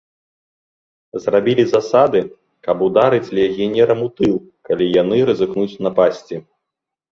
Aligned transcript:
Зрабілі 1.25 1.65
засады, 1.73 2.21
каб 2.69 2.77
ударыць 2.87 3.33
легіянерам 3.41 3.99
у 4.07 4.09
тыл, 4.23 4.35
калі 4.71 4.91
яны 5.01 5.23
рызыкнуць 5.31 5.79
напасці. 5.89 6.45